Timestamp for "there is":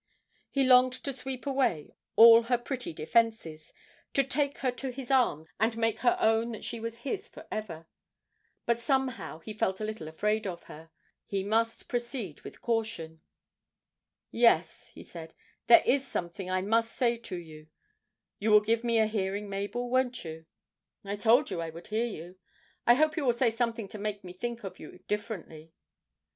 15.67-16.07